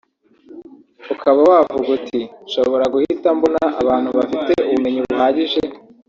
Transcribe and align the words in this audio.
ukaba 1.13 1.39
wavuga 1.49 1.87
uti 1.97 2.21
nshobora 2.45 2.85
guhita 2.93 3.27
mbona 3.37 3.63
abantu 3.81 4.09
bafite 4.17 4.53
ubumenyi 4.69 4.99
buhagije 5.07 5.61